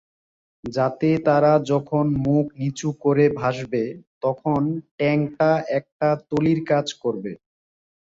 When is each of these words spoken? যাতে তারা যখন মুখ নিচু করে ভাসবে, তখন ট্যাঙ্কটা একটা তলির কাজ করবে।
যাতে 0.63 1.09
তারা 1.27 1.51
যখন 1.71 2.05
মুখ 2.25 2.45
নিচু 2.59 2.89
করে 3.03 3.25
ভাসবে, 3.39 3.83
তখন 4.23 4.61
ট্যাঙ্কটা 4.97 5.49
একটা 5.79 6.07
তলির 6.29 6.59
কাজ 6.71 6.87
করবে। 7.03 7.31